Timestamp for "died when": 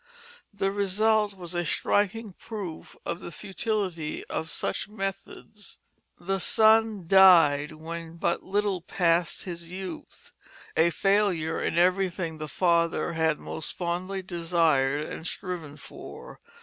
7.05-8.17